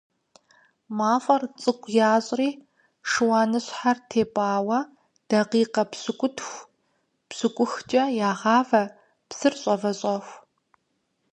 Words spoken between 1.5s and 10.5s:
цIыкIу ящIри шыуаныщхьэр тепIауэ дакъикъэ пщыкIутху-пщыкıухкIэ ягъавэ псыр щIэвэщIэху.